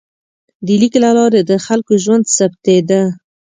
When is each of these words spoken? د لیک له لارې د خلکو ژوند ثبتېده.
د 0.65 0.67
لیک 0.81 0.93
له 1.03 1.09
لارې 1.17 1.41
د 1.49 1.51
خلکو 1.65 1.93
ژوند 2.03 2.25
ثبتېده. 2.37 3.01